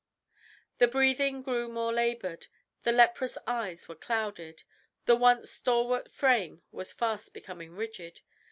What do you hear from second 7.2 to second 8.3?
becoming rigid.